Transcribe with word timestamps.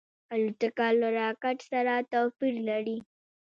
الوتکه 0.33 0.87
له 0.99 1.07
راکټ 1.19 1.57
سره 1.71 1.93
توپیر 2.11 2.55
لري. 2.69 2.97